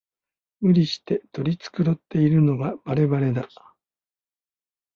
[0.61, 3.47] 無理して取り繕ってるのがバレバレだ